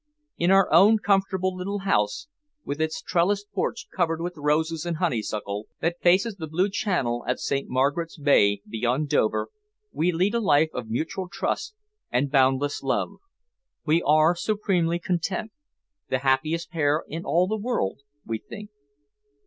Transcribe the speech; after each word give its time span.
In 0.35 0.49
our 0.49 0.67
own 0.73 0.97
comfortable 0.97 1.55
little 1.55 1.81
house, 1.81 2.27
with 2.65 2.81
its 2.81 3.03
trellised 3.03 3.45
porch 3.53 3.85
covered 3.95 4.19
with 4.19 4.33
roses 4.35 4.83
and 4.83 4.97
honeysuckle, 4.97 5.67
that 5.79 6.01
faces 6.01 6.33
the 6.33 6.47
blue 6.47 6.71
Channel 6.71 7.23
at 7.27 7.37
St. 7.39 7.69
Margaret's 7.69 8.17
Bay, 8.17 8.63
beyond 8.67 9.09
Dover, 9.09 9.49
we 9.91 10.11
lead 10.11 10.33
a 10.33 10.39
life 10.39 10.69
of 10.73 10.89
mutual 10.89 11.29
trust 11.31 11.75
and 12.09 12.31
boundless 12.31 12.81
love. 12.81 13.17
We 13.85 14.01
are 14.01 14.33
supremely 14.35 14.97
content 14.97 15.51
the 16.09 16.17
happiest 16.25 16.71
pair 16.71 17.03
in 17.07 17.23
all 17.23 17.45
the 17.45 17.55
world, 17.57 17.99
we 18.25 18.39
think. 18.39 18.71